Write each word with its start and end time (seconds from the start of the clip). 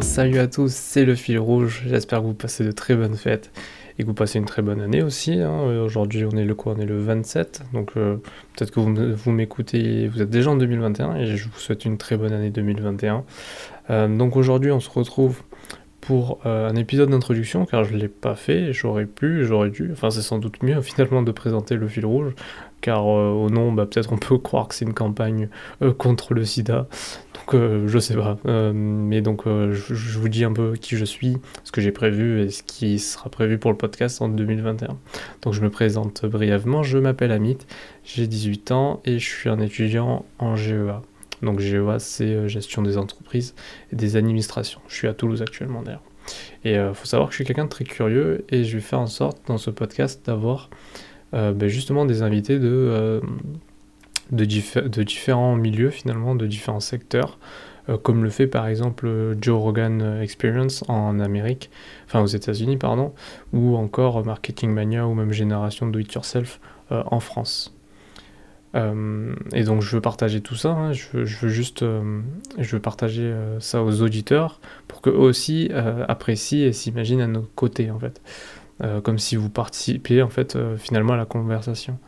Salut 0.00 0.40
à 0.40 0.48
tous, 0.48 0.72
c'est 0.72 1.04
le 1.04 1.14
fil 1.14 1.38
rouge. 1.38 1.84
J'espère 1.86 2.18
que 2.18 2.24
vous 2.24 2.34
passez 2.34 2.64
de 2.64 2.72
très 2.72 2.96
bonnes 2.96 3.14
fêtes 3.14 3.52
et 3.96 4.02
que 4.02 4.08
vous 4.08 4.14
passez 4.14 4.40
une 4.40 4.44
très 4.44 4.60
bonne 4.60 4.80
année 4.80 5.00
aussi. 5.00 5.34
Hein. 5.34 5.60
Aujourd'hui, 5.84 6.24
on 6.24 6.36
est 6.36 6.44
le 6.44 6.56
quoi 6.56 6.74
On 6.76 6.80
est 6.80 6.86
le 6.86 6.98
27. 6.98 7.62
Donc 7.72 7.92
euh, 7.96 8.16
peut-être 8.56 8.72
que 8.72 8.80
vous, 8.80 9.30
m'écoutez, 9.30 10.08
vous 10.08 10.20
êtes 10.22 10.28
déjà 10.28 10.50
en 10.50 10.56
2021 10.56 11.14
et 11.14 11.36
je 11.36 11.48
vous 11.48 11.58
souhaite 11.60 11.84
une 11.84 11.98
très 11.98 12.16
bonne 12.16 12.32
année 12.32 12.50
2021. 12.50 13.22
Euh, 13.90 14.08
donc 14.08 14.34
aujourd'hui, 14.36 14.72
on 14.72 14.80
se 14.80 14.90
retrouve 14.90 15.42
pour 16.00 16.40
euh, 16.46 16.68
un 16.68 16.74
épisode 16.74 17.10
d'introduction 17.10 17.64
car 17.64 17.84
je 17.84 17.94
ne 17.94 17.98
l'ai 17.98 18.08
pas 18.08 18.34
fait, 18.34 18.72
j'aurais 18.72 19.06
pu, 19.06 19.44
j'aurais 19.44 19.70
dû, 19.70 19.90
enfin 19.92 20.10
c'est 20.10 20.22
sans 20.22 20.38
doute 20.38 20.64
mieux 20.64 20.80
finalement 20.80 21.22
de 21.22 21.30
présenter 21.30 21.76
le 21.76 21.86
fil 21.86 22.06
rouge 22.06 22.34
car 22.80 23.06
au 23.06 23.50
nom 23.50 23.72
bah, 23.72 23.86
peut-être 23.86 24.12
on 24.12 24.18
peut 24.18 24.38
croire 24.38 24.68
que 24.68 24.74
c'est 24.74 24.84
une 24.84 24.94
campagne 24.94 25.48
contre 25.98 26.34
le 26.34 26.44
sida, 26.44 26.86
euh, 27.54 27.86
je 27.86 27.98
sais 27.98 28.14
pas. 28.14 28.38
Euh, 28.46 28.72
mais 28.74 29.20
donc 29.20 29.46
euh, 29.46 29.72
je, 29.72 30.18
vous 30.18 30.28
dis 30.28 30.44
un 30.44 30.52
peu 30.52 30.74
qui 30.74 30.96
je 30.96 31.04
suis, 31.04 31.36
ce 31.64 31.72
que 31.72 31.80
j'ai 31.80 31.92
prévu 31.92 32.42
et 32.42 32.50
ce 32.50 32.62
qui 32.62 32.98
sera 32.98 33.30
prévu 33.30 33.58
pour 33.58 33.70
le 33.70 33.76
podcast 33.76 34.20
en 34.22 34.28
2021. 34.28 34.96
Donc 35.42 35.52
je 35.52 35.60
me 35.60 35.70
présente 35.70 36.26
brièvement, 36.26 36.82
je 36.82 36.98
m'appelle 36.98 37.32
Amit, 37.32 37.58
j'ai 38.04 38.26
18 38.26 38.72
ans 38.72 39.00
et 39.04 39.18
je 39.18 39.28
suis 39.28 39.48
un 39.48 39.60
étudiant 39.60 40.24
en 40.38 40.56
GEA. 40.56 41.02
Donc 41.42 41.60
GEA 41.60 41.98
c'est 41.98 42.48
gestion 42.48 42.82
des 42.82 42.98
entreprises 42.98 43.54
et 43.92 43.96
des 43.96 44.16
administrations. 44.16 44.80
Je 44.88 44.94
suis 44.94 45.08
à 45.08 45.14
Toulouse 45.14 45.42
actuellement 45.42 45.82
d'ailleurs. 45.82 46.02
Et 46.64 46.74
il 46.74 46.94
faut 46.94 47.06
savoir 47.06 47.28
que 47.28 47.34
je 47.34 47.36
suis 47.36 47.44
quelqu'un 47.44 47.66
de 47.66 47.70
très 47.70 47.84
curieux 47.84 48.44
et 48.48 48.64
je 48.64 48.76
vais 48.76 48.82
faire 48.82 48.98
en 48.98 49.06
sorte 49.06 49.46
dans 49.46 49.58
ce 49.58 49.70
podcast 49.70 50.26
d'avoir 50.26 50.70
ben, 51.36 51.68
justement 51.68 52.06
des 52.06 52.22
invités 52.22 52.58
de 52.58 53.20
de, 54.30 54.44
de, 54.88 55.02
différents 55.02 55.56
milieux 55.56 55.90
finalement, 55.90 56.34
de 56.34 56.46
différents 56.46 56.80
secteurs, 56.80 57.38
euh, 57.88 57.96
comme 57.96 58.24
le 58.24 58.30
fait 58.30 58.46
par 58.46 58.66
exemple 58.66 59.36
Joe 59.40 59.60
Rogan 59.60 60.18
Experience 60.20 60.84
en 60.88 61.20
Amérique, 61.20 61.70
enfin 62.06 62.20
aux 62.20 62.26
États-Unis 62.26 62.76
pardon, 62.76 63.12
ou 63.52 63.76
encore 63.76 64.24
Marketing 64.24 64.70
Mania 64.70 65.06
ou 65.06 65.14
même 65.14 65.32
Génération 65.32 65.86
Do 65.86 65.98
It 65.98 66.12
Yourself 66.12 66.60
euh, 66.92 67.02
en 67.06 67.20
France. 67.20 67.72
Euh, 68.74 69.34
et 69.54 69.62
donc 69.62 69.80
je 69.80 69.94
veux 69.94 70.02
partager 70.02 70.40
tout 70.42 70.56
ça, 70.56 70.70
hein. 70.70 70.92
je, 70.92 71.06
veux, 71.16 71.48
juste 71.48 71.82
je 72.58 72.76
veux 72.76 72.82
partager 72.82 73.32
ça 73.58 73.82
aux 73.82 74.02
auditeurs 74.02 74.60
pour 74.86 75.00
qu'eux 75.00 75.12
aussi 75.12 75.70
apprécient 76.08 76.66
et 76.66 76.72
s'imaginent 76.72 77.22
à 77.22 77.26
nos 77.26 77.48
côtés 77.54 77.90
en 77.90 77.98
fait. 77.98 78.20
Comme 79.04 79.18
si 79.18 79.36
vous 79.36 79.48
participiez 79.48 80.22
en 80.22 80.28
fait 80.28 80.58
finalement 80.78 81.14
à 81.14 81.16
la 81.16 81.24
conversation. 81.24 81.98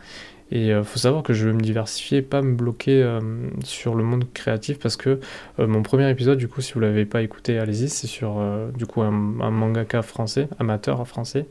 Et 0.50 0.66
il 0.66 0.72
euh, 0.72 0.84
faut 0.84 0.98
savoir 0.98 1.22
que 1.22 1.32
je 1.32 1.46
veux 1.46 1.52
me 1.52 1.60
diversifier, 1.60 2.22
pas 2.22 2.40
me 2.40 2.54
bloquer 2.54 3.02
euh, 3.02 3.20
sur 3.64 3.94
le 3.94 4.02
monde 4.02 4.24
créatif 4.32 4.78
parce 4.78 4.96
que 4.96 5.20
euh, 5.58 5.66
mon 5.66 5.82
premier 5.82 6.08
épisode, 6.10 6.38
du 6.38 6.48
coup, 6.48 6.60
si 6.60 6.72
vous 6.72 6.80
l'avez 6.80 7.04
pas 7.04 7.22
écouté, 7.22 7.58
allez-y, 7.58 7.88
c'est 7.88 8.06
sur 8.06 8.40
du 8.76 8.86
coup 8.86 9.02
un, 9.02 9.10
mangaka 9.10 10.02
français, 10.02 10.48
amateur 10.58 11.06
français, 11.06 11.46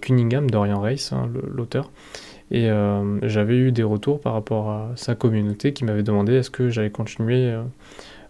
Cunningham, 0.00 0.50
Dorian 0.50 0.80
Race, 0.80 1.12
hein, 1.12 1.30
l'auteur. 1.48 1.90
Et 2.50 2.68
j'avais 3.22 3.56
eu 3.56 3.72
des 3.72 3.82
retours 3.82 4.20
par 4.20 4.32
rapport 4.32 4.70
à 4.70 4.92
sa 4.94 5.14
communauté 5.14 5.72
qui 5.72 5.84
m'avait 5.84 6.02
demandé 6.02 6.34
est-ce 6.34 6.50
que 6.50 6.68
j'allais 6.68 6.90
continuer 6.90 7.54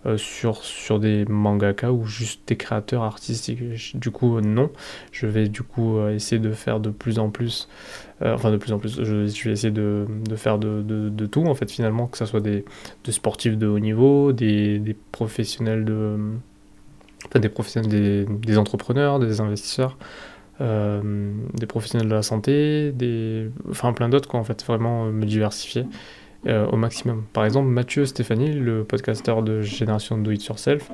euh, 0.06 0.16
sur, 0.18 0.62
sur 0.62 1.00
des 1.00 1.24
mangaka 1.24 1.90
ou 1.90 2.04
juste 2.04 2.46
des 2.46 2.56
créateurs 2.56 3.02
artistiques. 3.02 3.96
Du 3.96 4.10
coup, 4.12 4.40
non. 4.40 4.70
Je 5.10 5.26
vais 5.26 5.48
du 5.48 5.62
coup 5.62 5.98
euh, 5.98 6.14
essayer 6.14 6.40
de 6.40 6.52
faire 6.52 6.78
de 6.78 6.90
plus 6.90 7.18
en 7.18 7.30
plus, 7.30 7.68
euh, 8.22 8.34
enfin 8.34 8.52
de 8.52 8.56
plus 8.56 8.72
en 8.72 8.78
plus, 8.78 9.02
je, 9.02 9.14
vais 9.14 9.52
essayer 9.52 9.72
de, 9.72 10.06
de 10.28 10.36
faire 10.36 10.58
de, 10.58 10.82
de, 10.82 11.26
tout 11.26 11.44
en 11.46 11.54
fait 11.54 11.70
finalement, 11.70 12.06
que 12.06 12.18
ce 12.18 12.26
soit 12.26 12.40
des, 12.40 12.64
sportifs 13.08 13.58
de 13.58 13.66
haut 13.66 13.80
niveau, 13.80 14.32
des, 14.32 14.78
des 14.78 14.94
professionnels 14.94 15.84
de... 15.84 16.16
Enfin, 17.26 17.40
des 17.40 17.48
professionnels, 17.48 18.26
des 18.28 18.58
entrepreneurs, 18.58 19.18
des 19.18 19.40
investisseurs. 19.40 19.96
des 20.60 21.66
professionnels 21.66 22.08
de 22.08 22.14
la 22.14 22.22
santé, 22.22 22.92
des, 22.92 23.50
enfin 23.70 23.92
plein 23.92 24.08
d'autres 24.08 24.28
quoi 24.28 24.38
en 24.38 24.44
fait, 24.44 24.62
vraiment 24.64 25.06
me 25.06 25.24
diversifier. 25.24 25.84
Euh, 26.46 26.64
au 26.66 26.76
maximum. 26.76 27.24
Par 27.32 27.44
exemple, 27.44 27.66
Mathieu 27.66 28.06
Stéphanie, 28.06 28.52
le 28.52 28.84
podcasteur 28.84 29.42
de 29.42 29.62
Génération 29.62 30.16
Do 30.16 30.30
It 30.30 30.44
Yourself, 30.44 30.92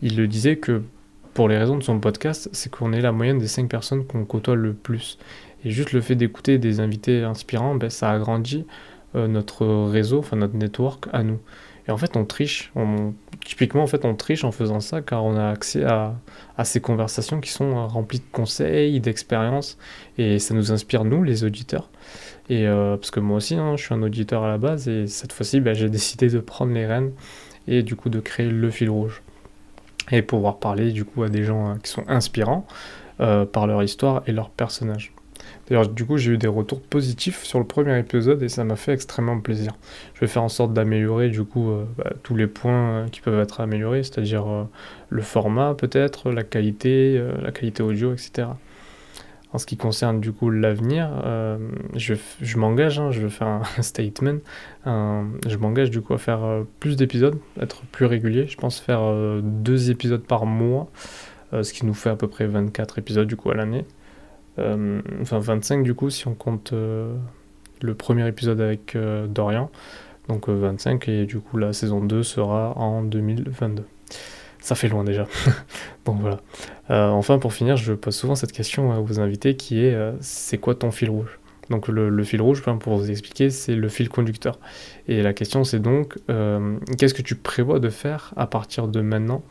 il 0.00 0.16
le 0.16 0.28
disait 0.28 0.56
que 0.56 0.82
pour 1.34 1.48
les 1.48 1.58
raisons 1.58 1.76
de 1.76 1.82
son 1.82 1.98
podcast, 1.98 2.48
c'est 2.52 2.70
qu'on 2.70 2.92
est 2.92 3.00
la 3.00 3.10
moyenne 3.10 3.38
des 3.38 3.48
5 3.48 3.68
personnes 3.68 4.06
qu'on 4.06 4.24
côtoie 4.24 4.54
le 4.54 4.74
plus. 4.74 5.18
Et 5.64 5.70
juste 5.70 5.92
le 5.92 6.00
fait 6.00 6.14
d'écouter 6.14 6.58
des 6.58 6.78
invités 6.78 7.24
inspirants, 7.24 7.74
ben, 7.74 7.90
ça 7.90 8.12
agrandit 8.12 8.64
notre 9.14 9.66
réseau, 9.66 10.18
enfin 10.20 10.36
notre 10.36 10.56
network 10.56 11.06
à 11.12 11.22
nous. 11.22 11.38
Et 11.88 11.90
en 11.90 11.96
fait, 11.96 12.16
on 12.16 12.24
triche. 12.24 12.72
Typiquement, 13.44 13.82
en 13.82 13.86
fait, 13.86 14.04
on 14.04 14.14
triche 14.14 14.44
en 14.44 14.52
faisant 14.52 14.80
ça 14.80 15.02
car 15.02 15.24
on 15.24 15.36
a 15.36 15.48
accès 15.48 15.84
à, 15.84 16.14
ces 16.64 16.80
conversations 16.80 17.40
qui 17.40 17.50
sont 17.50 17.88
remplies 17.88 18.20
de 18.20 18.24
conseils, 18.30 19.00
d'expériences, 19.00 19.78
et 20.16 20.38
ça 20.38 20.54
nous 20.54 20.70
inspire, 20.70 21.04
nous, 21.04 21.24
les 21.24 21.42
auditeurs. 21.44 21.90
Et 22.48 22.68
euh, 22.68 22.96
parce 22.96 23.10
que 23.10 23.18
moi 23.18 23.38
aussi, 23.38 23.56
hein, 23.56 23.76
je 23.76 23.84
suis 23.84 23.94
un 23.94 24.02
auditeur 24.02 24.44
à 24.44 24.48
la 24.48 24.58
base, 24.58 24.88
et 24.88 25.06
cette 25.08 25.32
fois-ci, 25.32 25.60
bah, 25.60 25.74
j'ai 25.74 25.88
décidé 25.90 26.28
de 26.28 26.38
prendre 26.38 26.72
les 26.72 26.86
rênes 26.86 27.12
et 27.66 27.82
du 27.82 27.96
coup 27.96 28.10
de 28.10 28.20
créer 28.20 28.48
le 28.48 28.70
fil 28.70 28.90
rouge. 28.90 29.22
Et 30.10 30.22
pouvoir 30.22 30.58
parler 30.58 30.90
du 30.90 31.04
coup 31.04 31.22
à 31.22 31.28
des 31.28 31.44
gens 31.44 31.70
euh, 31.70 31.74
qui 31.82 31.90
sont 31.90 32.04
inspirants 32.08 32.66
euh, 33.20 33.44
par 33.44 33.66
leur 33.66 33.82
histoire 33.82 34.22
et 34.26 34.32
leur 34.32 34.50
personnage. 34.50 35.12
D'ailleurs, 35.68 35.88
du 35.88 36.04
coup, 36.04 36.16
j'ai 36.16 36.32
eu 36.32 36.38
des 36.38 36.48
retours 36.48 36.80
positifs 36.80 37.42
sur 37.44 37.58
le 37.58 37.64
premier 37.64 37.98
épisode 37.98 38.42
et 38.42 38.48
ça 38.48 38.64
m'a 38.64 38.76
fait 38.76 38.92
extrêmement 38.92 39.40
plaisir. 39.40 39.72
Je 40.14 40.20
vais 40.20 40.26
faire 40.26 40.42
en 40.42 40.48
sorte 40.48 40.72
d'améliorer 40.72 41.28
du 41.30 41.44
coup 41.44 41.72
bah, 41.96 42.12
tous 42.22 42.34
les 42.34 42.46
points 42.46 43.06
qui 43.10 43.20
peuvent 43.20 43.40
être 43.40 43.60
améliorés, 43.60 44.02
c'est-à-dire 44.02 44.44
le 45.08 45.22
format 45.22 45.74
peut-être, 45.74 46.30
la 46.30 46.42
qualité, 46.42 47.22
la 47.42 47.52
qualité 47.52 47.82
audio, 47.82 48.12
etc. 48.12 48.48
En 49.52 49.58
ce 49.58 49.66
qui 49.66 49.76
concerne 49.76 50.20
du 50.20 50.32
coup 50.32 50.48
l'avenir, 50.48 51.10
euh, 51.24 51.58
je, 51.94 52.56
m'engage, 52.56 52.98
hein, 52.98 53.10
je 53.10 53.20
veux 53.20 53.28
faire 53.28 53.48
un 53.48 53.62
statement, 53.82 54.38
je 54.86 55.56
m'engage 55.58 55.90
du 55.90 56.00
coup 56.00 56.14
à 56.14 56.18
faire 56.18 56.42
euh, 56.42 56.62
plus 56.80 56.96
d'épisodes, 56.96 57.38
être 57.60 57.82
plus 57.92 58.06
régulier, 58.06 58.46
je 58.46 58.56
pense 58.56 58.80
faire 58.80 59.02
euh, 59.02 59.40
deux 59.42 59.90
épisodes 59.90 60.22
par 60.22 60.46
mois, 60.46 60.90
ce 61.52 61.70
qui 61.74 61.84
nous 61.84 61.92
fait 61.92 62.08
à 62.08 62.16
peu 62.16 62.28
près 62.28 62.46
24 62.46 62.98
épisodes 62.98 63.28
du 63.28 63.36
coup 63.36 63.50
à 63.50 63.54
l'année. 63.54 63.84
Enfin 64.58 65.38
25 65.38 65.82
du 65.82 65.94
coup 65.94 66.10
si 66.10 66.28
on 66.28 66.34
compte 66.34 66.72
le 66.72 67.94
premier 67.94 68.28
épisode 68.28 68.60
avec 68.60 68.96
Dorian, 69.28 69.70
donc 70.28 70.48
25 70.48 71.08
et 71.08 71.26
du 71.26 71.40
coup 71.40 71.56
la 71.56 71.72
saison 71.72 72.04
2 72.04 72.22
sera 72.22 72.76
en 72.76 73.02
2022 73.02 73.84
ça 74.62 74.74
fait 74.74 74.88
loin 74.88 75.04
déjà. 75.04 75.26
bon 76.06 76.14
voilà. 76.14 76.40
Euh, 76.90 77.08
enfin 77.08 77.38
pour 77.38 77.52
finir, 77.52 77.76
je 77.76 77.92
pose 77.92 78.14
souvent 78.14 78.34
cette 78.34 78.52
question 78.52 78.92
à 78.92 79.00
vos 79.00 79.20
invités 79.20 79.56
qui 79.56 79.84
est 79.84 79.94
euh, 79.94 80.12
c'est 80.20 80.58
quoi 80.58 80.74
ton 80.74 80.90
fil 80.90 81.10
rouge? 81.10 81.38
Donc 81.68 81.88
le, 81.88 82.24
fil 82.24 82.42
rouge, 82.42 82.62
pour 82.62 82.96
vous 82.96 83.10
expliquer, 83.10 83.48
c'est 83.48 83.74
le 83.74 83.88
fil 83.88 84.08
conducteur. 84.08 84.58
Et 85.08 85.22
la 85.22 85.32
question 85.32 85.64
c'est 85.64 85.78
donc, 85.78 86.18
euh, 86.28 86.76
qu'est-ce 86.98 87.14
que 87.14 87.22
tu 87.22 87.34
prévois 87.34 87.80
de 87.80 87.88
faire 87.88 88.34
à 88.36 88.46
partir 88.46 88.88
de 88.88 89.00
maintenant? 89.00 89.42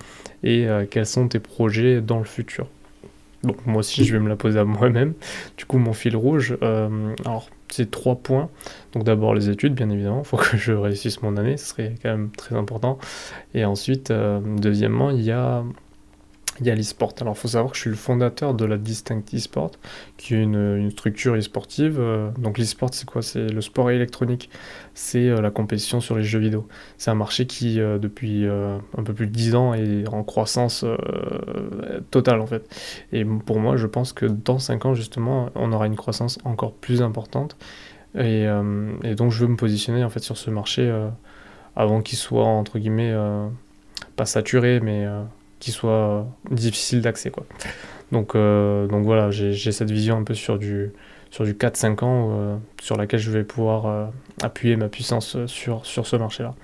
Et 0.43 0.67
quels 0.89 1.05
sont 1.05 1.27
tes 1.27 1.39
projets 1.39 2.01
dans 2.01 2.19
le 2.19 2.25
futur? 2.25 2.67
Donc 3.43 3.65
moi 3.65 3.79
aussi 3.79 4.05
je 4.05 4.13
vais 4.13 4.19
me 4.19 4.29
la 4.29 4.35
poser 4.35 4.59
à 4.59 4.65
moi-même. 4.65 5.13
Du 5.57 5.65
coup 5.65 5.77
mon 5.77 5.93
fil 5.93 6.15
rouge, 6.15 6.57
alors 6.61 7.49
c'est 7.71 7.89
trois 7.89 8.15
points. 8.15 8.49
Donc 8.93 9.03
d'abord 9.03 9.33
les 9.33 9.49
études, 9.49 9.73
bien 9.73 9.89
évidemment, 9.89 10.21
il 10.23 10.27
faut 10.27 10.37
que 10.37 10.57
je 10.57 10.73
réussisse 10.73 11.21
mon 11.21 11.37
année, 11.37 11.57
ce 11.57 11.67
serait 11.67 11.95
quand 12.01 12.09
même 12.09 12.29
très 12.31 12.55
important. 12.55 12.99
Et 13.53 13.65
ensuite, 13.65 14.11
euh, 14.11 14.39
deuxièmement, 14.43 15.09
il 15.09 15.21
y 15.21 15.31
a 15.31 15.63
il 16.61 16.67
y 16.67 16.69
a 16.69 16.75
l'e-sport. 16.75 17.13
Alors, 17.21 17.33
il 17.35 17.39
faut 17.39 17.47
savoir 17.47 17.71
que 17.71 17.75
je 17.75 17.81
suis 17.81 17.89
le 17.89 17.95
fondateur 17.95 18.53
de 18.53 18.65
la 18.65 18.77
Distinct 18.77 19.23
e-sport, 19.33 19.71
qui 20.17 20.35
est 20.35 20.43
une, 20.43 20.91
structure 20.91 21.35
e-sportive. 21.35 21.97
Euh, 21.99 22.29
donc, 22.37 22.59
l'e-sport, 22.59 22.89
c'est 22.93 23.09
quoi? 23.09 23.23
C'est 23.23 23.47
le 23.47 23.61
sport 23.61 23.89
électronique. 23.89 24.49
C'est 24.93 25.27
euh, 25.27 25.41
la 25.41 25.49
compétition 25.49 25.99
sur 26.01 26.15
les 26.15 26.23
jeux 26.23 26.37
vidéo. 26.37 26.67
C'est 26.97 27.09
un 27.09 27.15
marché 27.15 27.47
qui, 27.47 27.79
euh, 27.79 27.97
depuis 27.97 28.45
un 28.45 29.03
peu 29.03 29.13
plus 29.13 29.25
de 29.25 29.31
10 29.31 29.55
ans, 29.55 29.73
est 29.73 30.07
en 30.07 30.23
croissance 30.23 30.85
totale, 32.11 32.39
en 32.39 32.45
fait. 32.45 32.63
Et 33.11 33.25
pour 33.25 33.59
moi, 33.59 33.75
je 33.75 33.87
pense 33.87 34.13
que 34.13 34.27
dans 34.27 34.59
5 34.59 34.85
ans, 34.85 34.93
justement, 34.93 35.49
on 35.55 35.71
aura 35.71 35.87
une 35.87 35.95
croissance 35.95 36.37
encore 36.43 36.73
plus 36.73 37.01
importante. 37.01 37.57
Et, 38.15 38.45
et 39.03 39.15
donc, 39.15 39.31
je 39.31 39.39
veux 39.39 39.47
me 39.47 39.55
positionner, 39.55 40.03
en 40.03 40.09
fait, 40.09 40.19
sur 40.19 40.37
ce 40.37 40.51
marché 40.51 40.91
avant 41.75 42.01
qu'il 42.01 42.17
soit, 42.17 42.45
entre 42.45 42.77
guillemets, 42.77 43.15
pas 44.15 44.25
saturé, 44.25 44.79
mais 44.79 45.07
qui 45.61 45.71
soit 45.71 46.27
difficile 46.49 47.01
d'accès. 47.01 47.29
Quoi. 47.29 47.45
Donc, 48.11 48.35
euh, 48.35 48.87
donc 48.87 49.05
voilà, 49.05 49.31
j'ai 49.31 49.71
cette 49.71 49.91
vision 49.91 50.17
un 50.17 50.23
peu 50.23 50.33
sur 50.33 50.57
du, 50.57 50.91
sur 51.29 51.45
du 51.45 51.53
4-5 51.53 52.03
ans 52.03 52.29
euh, 52.31 52.57
sur 52.81 52.97
laquelle 52.97 53.21
je 53.21 53.31
vais 53.31 53.43
pouvoir 53.45 53.85
euh, 53.85 54.05
appuyer 54.41 54.75
ma 54.75 54.89
puissance 54.89 55.37
sur, 55.45 55.85
sur 55.85 56.07
ce 56.07 56.17
marché-là. 56.17 56.55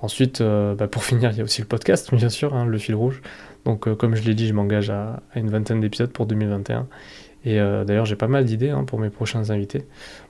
Ensuite, 0.00 0.42
bah, 0.42 0.88
pour 0.88 1.04
finir, 1.10 1.30
il 1.30 1.38
y 1.38 1.40
a 1.40 1.44
aussi 1.44 1.60
le 1.60 1.68
podcast, 1.68 2.12
bien 2.12 2.30
sûr, 2.30 2.54
hein, 2.54 2.64
le 2.64 2.78
fil 2.78 2.96
rouge. 2.96 3.22
Donc 3.64 3.94
comme 3.94 4.16
je 4.16 4.22
l'ai 4.22 4.34
dit, 4.34 4.48
je 4.48 4.54
m'engage 4.54 4.90
à, 4.90 5.22
une 5.36 5.50
vingtaine 5.50 5.80
d'épisodes 5.80 6.10
pour 6.10 6.26
2021. 6.26 6.88
Et 7.44 7.58
d'ailleurs, 7.58 8.06
j'ai 8.06 8.16
pas 8.16 8.28
mal 8.28 8.44
d'idées 8.44 8.70
hein, 8.70 8.84
pour 8.84 8.98
mes 8.98 9.10
prochains 9.10 9.50
invités. 9.50 9.84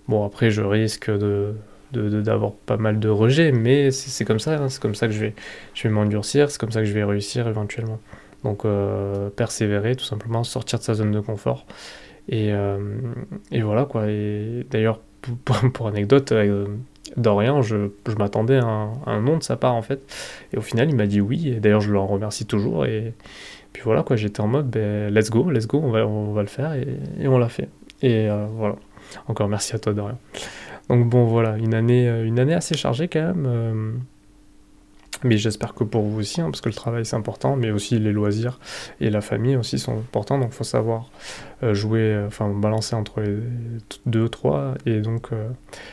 Bon, 0.09 0.27
après, 0.27 0.51
je 0.51 0.61
risque 0.61 1.11
de, 1.11 1.55
d'avoir 1.93 2.53
pas 2.53 2.77
mal 2.77 2.99
de 2.99 3.09
rejets, 3.09 3.53
mais 3.53 3.91
c'est 3.91 4.25
comme 4.25 4.41
ça, 4.41 4.55
hein, 4.55 4.69
c'est 4.69 4.81
comme 4.81 4.95
ça 4.95 5.07
que 5.07 5.13
je 5.13 5.21
vais, 5.21 5.35
je 5.75 5.85
vais 5.85 5.95
m'endurcir, 5.95 6.51
c'est 6.51 6.61
comme 6.61 6.73
ça 6.73 6.81
que 6.81 6.87
je 6.87 6.93
vais 6.93 7.05
réussir 7.05 7.49
éventuellement. 7.49 8.01
Donc 8.45 8.67
persévérer, 9.37 9.95
tout 9.95 10.05
simplement, 10.05 10.43
sortir 10.43 10.79
de 10.81 10.85
sa 10.85 10.95
zone 10.95 11.13
de 11.13 11.21
confort. 11.21 11.65
Et, 12.29 12.51
et 13.53 13.63
voilà 13.63 13.85
quoi. 13.85 14.09
Et 14.09 14.67
d'ailleurs, 14.69 14.99
pour, 15.73 15.87
anecdote, 15.87 16.33
Dorian, 17.17 17.63
je, 17.63 17.91
je 18.07 18.15
m'attendais 18.15 18.59
à, 18.59 18.91
un 19.07 19.21
nom 19.21 19.37
de 19.37 19.43
sa 19.43 19.57
part 19.57 19.75
en 19.75 19.83
fait. 19.83 20.01
Et 20.53 20.57
au 20.57 20.61
final, 20.61 20.89
il 20.91 20.97
m'a 20.97 21.07
dit 21.07 21.21
oui. 21.21 21.49
Et 21.49 21.61
d'ailleurs, 21.61 21.81
je 21.81 21.93
le 21.93 21.99
remercie 21.99 22.47
toujours. 22.47 22.85
Et 22.87 23.15
puis 23.73 23.83
voilà, 23.85 24.03
quoi, 24.03 24.17
j'étais 24.17 24.41
en 24.41 24.49
mode, 24.49 24.71
ben, 24.71 25.13
let's 25.13 25.31
go, 25.31 25.51
let's 25.51 25.67
go, 25.67 25.81
on 25.83 25.91
va, 25.91 26.07
on 26.07 26.33
va 26.33 26.43
le 26.43 26.49
faire. 26.49 26.75
Et, 26.75 26.87
et 27.21 27.29
on 27.29 27.39
l'a 27.39 27.49
fait. 27.49 27.69
Et 28.03 28.29
euh, 28.29 28.47
voilà. 28.53 28.77
Encore 29.29 29.49
merci 29.49 29.75
à 29.75 29.79
toi, 29.79 29.93
Dorian. 29.93 30.19
Donc 30.93 31.09
bon, 31.09 31.25
voilà, 31.25 31.57
une 31.57 31.73
année, 31.73 32.07
euh, 32.07 32.27
une 32.27 32.39
année 32.39 32.53
assez 32.53 32.77
chargée 32.77 33.09
quand 33.09 33.23
même. 33.23 33.47
Euh, 33.47 33.93
mais 35.25 35.39
j'espère 35.39 35.73
que 35.73 35.85
pour 35.85 36.03
vous 36.03 36.21
aussi, 36.21 36.43
hein, 36.43 36.51
parce 36.51 36.61
que 36.61 36.69
le 36.69 36.75
travail 36.75 37.07
c'est 37.07 37.17
important, 37.17 37.57
mais 37.57 37.71
aussi 37.71 37.99
les 37.99 38.13
loisirs 38.13 38.61
et 39.01 39.09
la 39.09 39.23
famille 39.23 39.57
aussi 39.57 39.79
sont 39.79 39.97
importants. 39.97 40.39
Donc 40.39 40.53
faut 40.53 40.65
savoir 40.65 41.11
euh, 41.63 41.73
jouer, 41.73 42.23
enfin 42.27 42.51
balancer 42.51 42.95
entre 42.95 43.23
les 43.23 43.39
deux, 44.05 44.29
trois. 44.29 44.75
Et 44.85 45.01
donc 45.01 45.31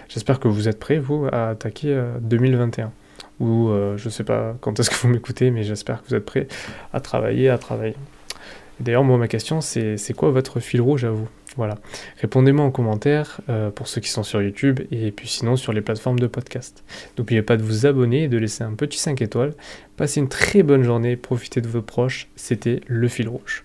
j'espère 0.10 0.42
que 0.42 0.50
vous 0.50 0.68
êtes 0.68 0.80
prêts, 0.80 1.00
vous, 1.00 1.28
à 1.32 1.50
attaquer 1.50 1.98
2021. 2.20 2.92
Ou 3.40 3.72
je 3.96 4.10
sais 4.10 4.26
pas 4.26 4.58
quand 4.60 4.78
est-ce 4.82 4.90
que 4.90 4.96
vous 4.96 5.08
m'écoutez, 5.08 5.50
mais 5.50 5.64
j'espère 5.64 6.04
que 6.04 6.10
vous 6.10 6.16
êtes 6.16 6.26
prêts 6.26 6.50
à 6.92 7.00
travailler, 7.00 7.48
à 7.48 7.58
travailler. 7.58 7.96
D'ailleurs, 8.82 9.06
moi, 9.06 9.18
ma 9.18 9.30
question, 9.30 9.62
c'est 9.62 10.14
quoi 10.14 10.32
votre 10.32 10.60
fil 10.60 10.82
rouge 10.82 11.06
à 11.06 11.12
vous? 11.12 11.30
Voilà. 11.56 11.76
Répondez-moi 12.22 12.64
en 12.64 12.72
commentaire 12.72 13.42
euh, 13.50 13.72
pour 13.72 13.88
ceux 13.88 14.02
qui 14.02 14.10
sont 14.10 14.24
sur 14.24 14.42
YouTube 14.42 14.82
et 14.92 15.12
puis 15.12 15.28
sinon 15.28 15.56
sur 15.56 15.74
les 15.74 15.82
plateformes 15.82 16.20
de 16.20 16.28
podcast. 16.28 16.84
N'oubliez 17.18 17.42
pas 17.42 17.58
de 17.58 17.64
vous 17.64 17.86
abonner 17.86 18.24
et 18.24 18.28
de 18.28 18.38
laisser 18.38 18.64
un 18.64 18.74
petit 18.74 19.00
5 19.00 19.22
étoiles. 19.22 19.54
Passez 19.98 20.20
une 20.20 20.30
très 20.30 20.64
bonne 20.64 20.84
journée, 20.84 21.16
profitez 21.18 21.62
de 21.62 21.68
vos 21.68 21.82
proches. 21.82 22.28
C'était 22.36 22.82
Le 22.88 23.08
Fil 23.08 23.28
Rouge. 23.28 23.64